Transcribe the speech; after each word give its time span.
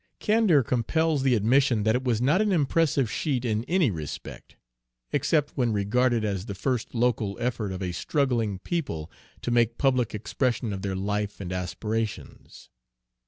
Candor 0.19 0.63
compels 0.63 1.21
the 1.21 1.35
admission 1.35 1.83
that 1.83 1.93
it 1.95 2.03
was 2.03 2.19
not 2.19 2.41
an 2.41 2.51
impressive 2.51 3.07
sheet 3.11 3.45
in 3.45 3.63
any 3.65 3.91
respect, 3.91 4.55
except 5.11 5.51
when 5.55 5.73
regarded 5.73 6.25
as 6.25 6.47
the 6.47 6.55
first 6.55 6.95
local 6.95 7.37
effort 7.39 7.71
of 7.71 7.83
a 7.83 7.91
struggling 7.91 8.57
people 8.57 9.11
to 9.43 9.51
make 9.51 9.77
public 9.77 10.15
expression 10.15 10.73
of 10.73 10.81
their 10.81 10.95
life 10.95 11.39
and 11.39 11.53
aspirations. 11.53 12.71